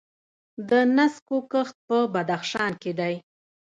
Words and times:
د 0.69 0.71
نسکو 0.95 1.37
کښت 1.51 1.75
په 1.87 1.97
بدخشان 2.13 2.71
کې 2.81 2.91
دی. 2.99 3.13